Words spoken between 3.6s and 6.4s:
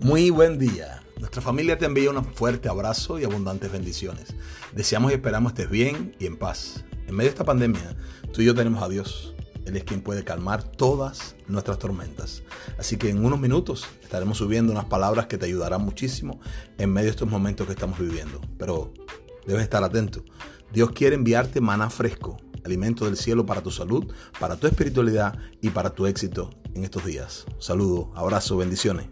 bendiciones. Deseamos y esperamos estés bien y en